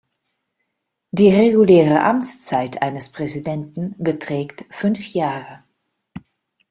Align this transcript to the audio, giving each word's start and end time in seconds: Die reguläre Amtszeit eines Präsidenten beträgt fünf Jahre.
Die 1.11 1.29
reguläre 1.29 2.01
Amtszeit 2.03 2.81
eines 2.81 3.11
Präsidenten 3.11 3.93
beträgt 3.99 4.65
fünf 4.73 5.09
Jahre. 5.11 5.63